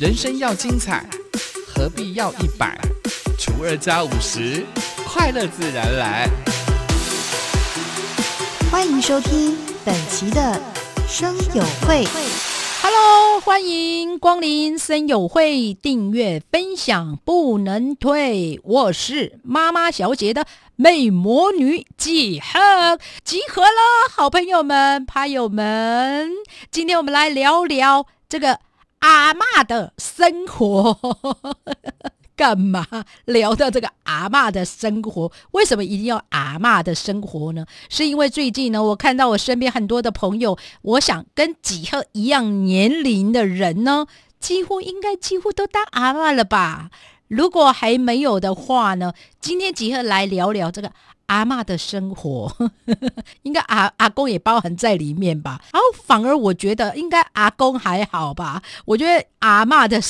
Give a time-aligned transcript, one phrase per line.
[0.00, 1.04] 人生要精彩，
[1.68, 2.74] 何必要一百
[3.38, 4.64] 除二加五十？
[5.06, 6.26] 快乐自然来。
[8.72, 10.58] 欢迎收听本期的
[11.06, 12.06] 生友会。
[12.80, 18.58] Hello，欢迎光临生友会，订阅分享不能退。
[18.64, 23.68] 我是妈妈小姐的魅魔女集合，集合了，
[24.10, 26.30] 好朋友们、拍友们，
[26.70, 28.60] 今天我们来聊聊这个。
[29.00, 31.18] 阿妈的生活
[32.36, 32.86] 干嘛
[33.26, 35.30] 聊到这个阿妈的生活？
[35.50, 37.66] 为什么一定要阿妈的生活呢？
[37.90, 44.06] 是因为最近呢，我看到我身边很多的朋友，我想跟几何一样年龄的人呢，
[44.38, 46.90] 几乎应该几乎都当阿妈了吧。
[47.30, 49.12] 如果还没有的话呢？
[49.40, 50.90] 今天集合来聊聊这个
[51.26, 52.52] 阿妈的生活，
[53.42, 55.60] 应该阿阿公也包含在里面吧？
[55.72, 58.60] 然后反而我觉得应该阿公还好吧？
[58.84, 60.00] 我觉得阿妈的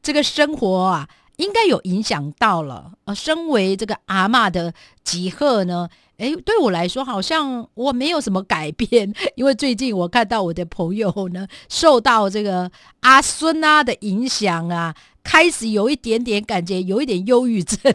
[0.00, 2.92] 这个生活啊，应该有影响到了。
[3.06, 12.70] 呃，身为这个阿妈的集贺呢，诶，对我来说好像我没有什么改变， 因为最近我看到我的朋友呢，受到这个
[13.00, 14.94] 阿孙啊的影响啊。
[15.28, 17.92] 开始有一点点感觉，有一点忧郁症。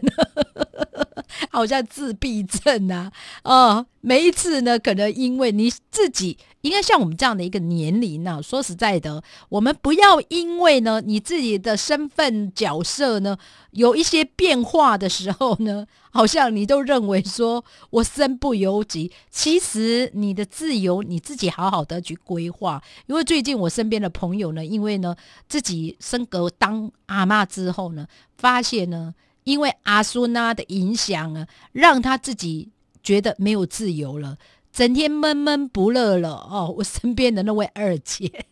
[1.50, 3.10] 好像自闭症啊，
[3.42, 13.36] 哦，每一次呢，可能因为你自己，应该像我们这样的一个年龄呢，说实在的，我们不要因为呢，你自己的身份角色呢，
[13.72, 22.82] 有一些变化的时候呢，好像你都认为说我身不由己，其实你的自由你自己好好的去规划。
[23.06, 25.14] 因为最近我身边的朋友呢，因为呢
[25.48, 28.06] 自己升格当阿妈之后呢，
[28.38, 29.14] 发现呢。
[29.44, 32.70] 因为阿苏娜的影响啊，让他自己
[33.02, 34.36] 觉得没有自由了，
[34.72, 36.74] 整天闷闷不乐了哦。
[36.78, 38.46] 我身边的那位二姐，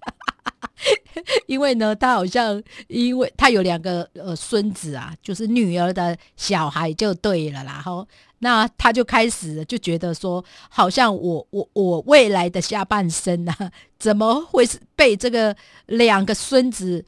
[1.47, 7.81] 因为呢，她好像因为她有两个呃孙子啊，就是女儿的小孩就对了啦。
[7.83, 8.07] 哈，
[8.41, 13.53] 那她就开始就觉得说，好像我我我未来的下半生呢，
[13.99, 17.03] 怎么会是被这个两个孙子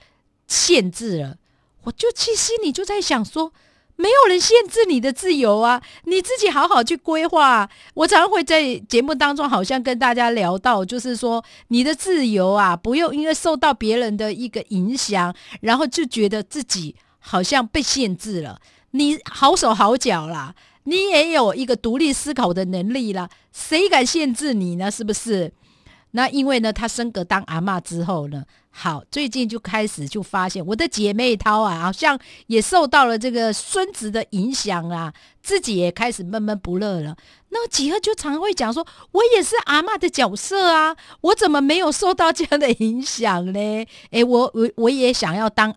[0.48, 1.36] 限制了？
[1.82, 3.52] 我就其实你就在想说。
[3.96, 5.80] 没有人限制你的自由啊！
[6.04, 7.68] 你自己好好去规划。
[7.94, 18.58] 我常会在节目当中，好像跟大家聊到，就是说你的自由啊，不用因为受到别人的一个影响，然后就觉得自己好像被限制了。
[18.90, 24.90] 你好手好脚啦，你也有一个独立思考的能力啦，谁敢限制你呢？
[24.90, 25.52] 是不是？
[26.16, 32.16] 那因为呢，他升格当阿妈之后呢，好，最近就开始就发现，我的姐妹淘啊，好像
[32.46, 37.16] 也受到了这个孙子的影响啦，自己也开始闷闷不乐了。
[37.48, 43.58] 那几何就常会讲说，我也是阿妈的角色啊，我怎么没有受到这样的影响呢？
[44.12, 45.74] 诶，我我我也想要当。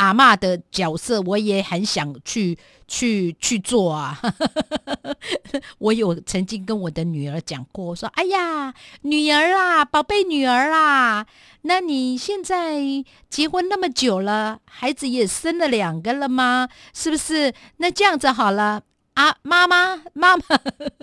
[0.00, 4.18] 阿妈的角色，我也很想去去去做啊。
[5.76, 8.72] 我有曾经跟我的女儿讲过，说：“哎呀，
[9.02, 11.26] 女儿啦，宝贝女儿啦，
[11.62, 12.80] 那你现在
[13.28, 16.68] 结婚那么久了，孩子也生了两个了吗？
[16.94, 17.52] 是不是？
[17.76, 18.80] 那这样子好了，
[19.14, 20.42] 啊，妈妈妈妈，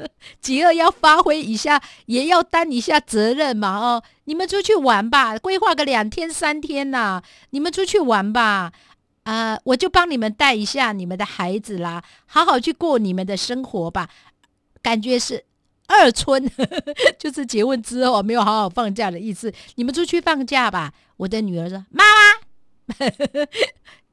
[0.41, 4.02] 极恶要发挥一下，也要担一下责任嘛哦。
[4.24, 7.22] 你们出去玩吧，规划个两天三天呐，
[7.52, 8.72] 你们出去玩吧。”
[9.28, 14.10] 啊，我就帮你们带一下你们的孩子啦，好好去过你们的生活吧。
[14.82, 15.44] 感觉是
[15.88, 16.50] 二春，
[17.20, 19.54] 就是结婚之后没有好好放假的意思。
[19.76, 20.94] 你们出去放假吧。
[21.18, 22.96] 我的女儿说：“妈妈，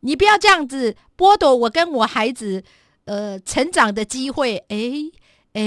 [0.01, 2.65] 你不要这样子剥夺我跟我孩子
[3.05, 5.21] 呃成长的机会。”哎。
[5.55, 5.63] 哎，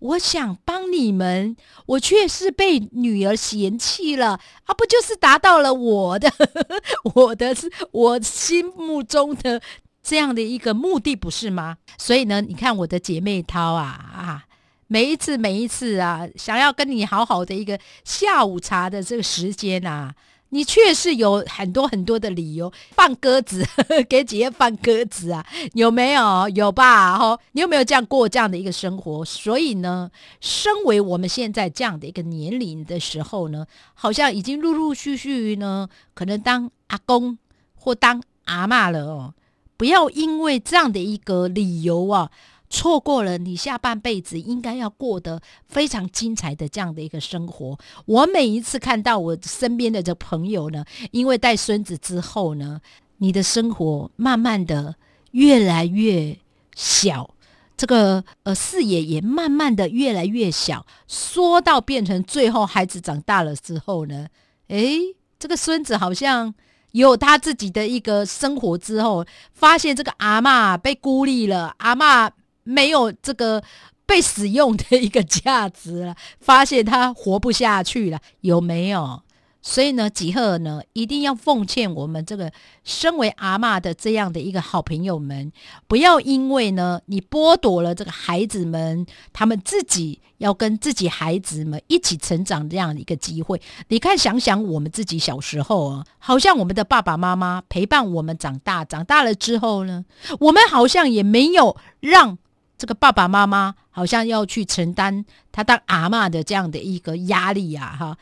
[0.00, 4.74] 我想帮你们，我却是被女儿嫌弃了啊！
[4.76, 6.30] 不就是达到了我的、
[7.16, 7.54] 我的、
[7.92, 9.60] 我心目中的
[10.02, 11.78] 这样的一个目的，不是吗？
[11.96, 14.44] 所以呢，你看我的姐妹涛啊啊，
[14.88, 20.14] 每一次每一次啊，想要跟你好好的一个下午茶的这个时间啊。
[20.50, 23.64] 你确实有很多很多的理由放鸽子，
[24.08, 26.48] 给姐姐放鸽子啊，有没有？
[26.50, 27.38] 有吧，哈。
[27.52, 29.22] 你有没有这样过这样的一个生活？
[29.24, 30.10] 所以呢，
[30.40, 37.36] 身为我们现在这样的一个年龄的时候呢，好像已经陆陆续续呢，可能当阿公
[37.74, 39.34] 或当阿妈了哦。
[39.76, 42.30] 不要因为这样的一个理由啊。
[42.70, 47.78] 错过了你下半辈子应该要过得非常精彩的这样的一个生活。
[48.06, 52.80] 我每一次看到我身边的这朋友呢，因为带孙子之后呢，
[53.18, 54.94] 你的生活慢慢的
[55.32, 56.38] 越来越
[56.74, 57.34] 小，
[57.76, 64.26] 这个呃视野也慢慢的越来越小，缩到变成最后孩子长大了之后呢，
[64.68, 64.98] 诶，
[65.38, 66.54] 这个孙子好像
[66.92, 72.30] 有他自己的一个生活之后，发现这个阿妈被孤立了，阿妈。
[72.68, 73.62] 没有这个
[74.04, 79.22] 被使用的一个价值了，发现他活不下去了，有没有？
[79.62, 82.52] 所以呢，吉赫呢，一定要奉劝我们这个
[82.84, 85.50] 身为阿妈的这样的一个好朋友们，
[85.86, 93.60] 不要因为呢，你剥夺了这个孩子们他们自己要跟自己孩子们一起成长这样的一个机会。
[93.88, 100.04] 你看，想想我们自己小时候啊，好像我们的爸爸妈妈陪伴我们长大，长大了之后呢，
[100.40, 102.36] 我们好像也没有让。
[102.78, 108.16] 这个爸爸妈妈好像要去承担他当阿妈的这样的一个压力呀，哈，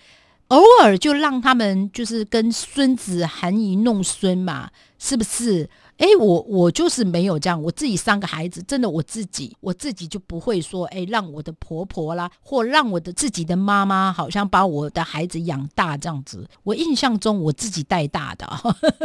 [0.49, 5.69] 偶尔就让他们就是跟孙子含饴弄孙嘛，是不是？
[5.99, 16.47] 哎，我我就是没有这样，我自己三个孩子，真的我自己我自己就不会说，哎，让我的婆婆啦，或让我的自己的妈妈，好像把我的孩子养大这样子。
[16.65, 18.47] 我印象中我自己带大的，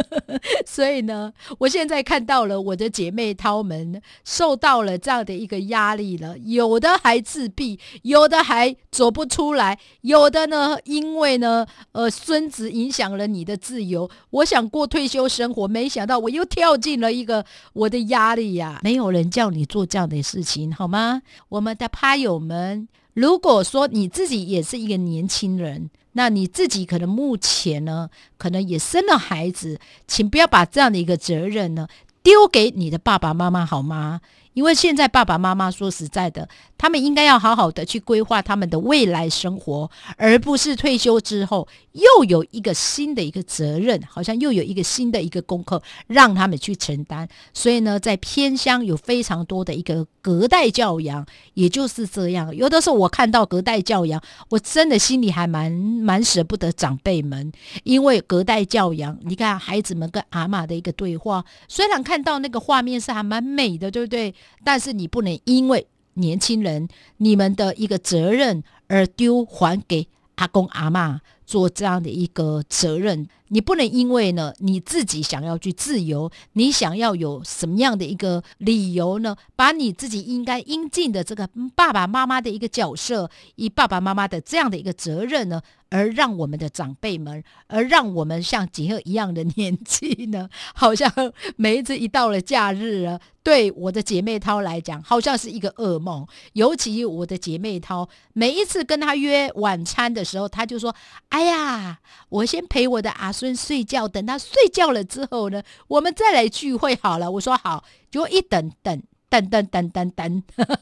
[0.66, 16.76] 所以呢，我现在看到了我的姐妹她们受到了这样的一个压力了，有的还自闭，有的还走不出来，有的呢，因为呢，呃，孙子影响了你的自由，我想过退休生活，没想到我又跳。
[16.82, 21.22] 进了一个我的压力呀，没有人叫你做这样的事情，好吗？
[21.48, 31.86] 我们的趴友们，如果说你自己也是一个年轻人，那你自己可能目前呢，可能也生了孩子，请不要把这样的一个责任呢，
[32.22, 34.20] 丢给你的爸爸妈妈，好吗？
[34.54, 47.26] 因为现在爸爸妈妈说实在的，他们应该要好好的去规划他们的未来生活，而不是退休之后又有一个新的一个责任，好像又有一个新的一个功课让他们去承担。
[47.54, 50.06] 所以呢，在偏乡有非常多的一个。
[50.22, 57.50] 隔代教养也就是这样，有的时候我看到隔代教养，我真的心里还蛮蛮舍不得长辈们，
[57.82, 64.32] 因为隔代教养，你看孩子们跟阿妈的一个对话，虽然看到那个画面是还蛮美的，对不对？
[64.64, 65.84] 但是你不能因为
[66.14, 71.20] 年轻人你们的一个责任而丢还给阿公阿妈。
[71.52, 79.36] 做这样的一个责任，你不能因为呢你自己想要去自由，你想要有什么样的一个理由呢？
[79.54, 85.60] 把你自己应该应尽的这个爸爸妈妈的一个角色，以爸爸妈妈的这样的一个责任呢，
[85.90, 91.12] 而让我们的长辈们，而让我们像杰克一样的年纪呢，好像
[91.56, 96.26] 每一次一到了假日啊，对我的姐妹涛来讲，好像是一个噩梦。
[96.54, 100.94] 尤其我的姐妹涛，每一次跟她约晚餐的时候，她就说
[101.28, 101.98] ：“哎。”哎呀，
[102.28, 107.28] 我先陪我的阿孙睡觉，等他睡觉了之后呢，我们再来聚会好了。
[107.28, 110.72] 我说好，就果一等，等等等等等等等，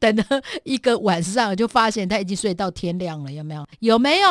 [0.00, 3.30] 等了一个晚上，就发现他已经睡到天亮了。
[3.30, 3.64] 有没有？
[3.78, 4.28] 有没有？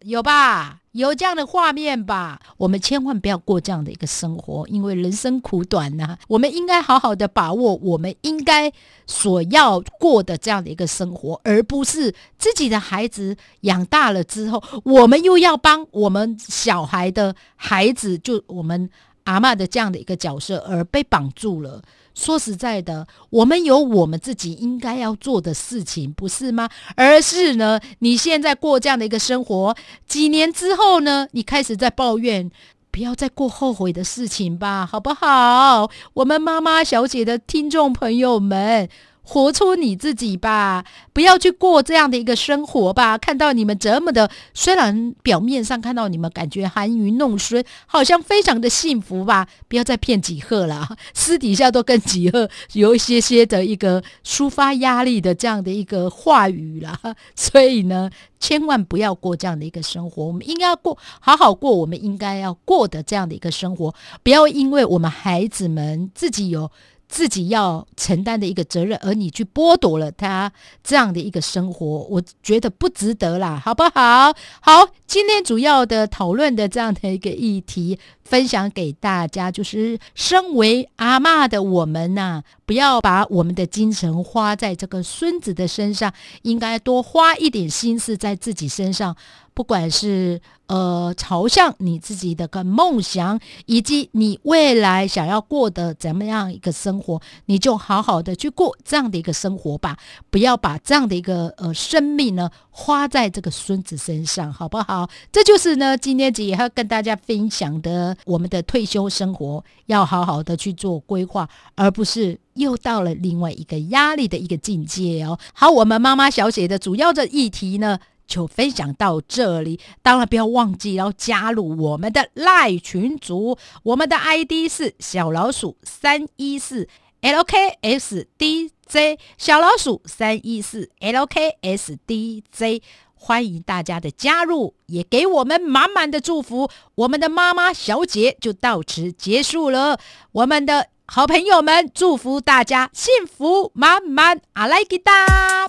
[0.00, 0.80] 有吧？
[0.94, 6.16] 有这样的画面吧，我们千万不要过这样的一个生活，因为人生苦短呐。
[6.28, 8.72] 我们应该好好的把握，我们应该
[9.04, 18.88] 所要过的这样的一个生活，而不是自己的孩子养大了之后，我们又要帮我们小孩的孩子，就我们
[19.24, 21.82] 阿妈的这样的一个角色而被绑住了。
[22.14, 26.68] 说实在的，我们有我们自己应该要做的事情，不是吗？
[26.96, 29.74] 而是呢，你现在过这样的一个生活，
[30.06, 32.48] 几年之后呢，你开始在抱怨，
[32.92, 35.90] 不要再过后悔的事情吧，好不好？
[36.14, 38.88] 我们妈妈小姐的听众朋友们。
[39.24, 43.16] 活出你自己吧，不要去过这样的一个生活吧。
[43.16, 50.86] 看到你们这么的，虽然表面上看到你们感觉含饴弄孙，好像非常的幸福吧，不要再骗几何了。
[51.14, 56.94] 私底下都跟几何有一些些的一个抒发压力的这样的一个话语了。
[57.34, 60.26] 所以呢，千万不要过这样的一个生活。
[60.26, 63.94] 我们应该过好好过，我们应该要过的这样的一个生活。
[64.22, 66.70] 不要因为我们孩子们自己有。
[67.08, 74.32] 自己要承担的一个责任，而你去剥夺了他这样的一个生活，我觉得不值得啦，好不好？
[74.60, 89.16] 好，今天主要的讨论的这样的一个议题，分享给大家，就是身为阿妈的我们呐，不要把我们的精神花在这个孙子的身上，应该多花一点心思在自己身上。
[89.54, 99.96] 不管是呃朝向你自己的个梦想，以及你未来想要过的怎么样一个生活，你就好好的去过这样的一个生活吧，
[100.30, 105.08] 不要把这样的一个呃生命呢花在这个孙子身上，好不好？
[105.30, 115.38] 这就是呢今天姐要跟大家分享的我们的退休生活，要好好的去做规划，而不是又到了另外一个压力的一个境界哦。
[115.52, 117.98] 好，我们妈妈小姐的主要的议题呢？
[118.26, 126.88] 就分享到这里，当然不要忘记要加入我们的赖群组，我们的 ID 是小老鼠三一四
[127.22, 132.82] LKS d j 小老鼠三一四 LKS d j
[133.14, 136.68] 欢迎大家的加入，也给我们满满的祝福。
[136.96, 139.98] 我们的妈妈小姐就到此结束了，
[140.32, 145.12] 我们的好朋友们，祝福大家幸福满满，阿来吉达，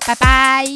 [0.05, 0.67] 拜拜。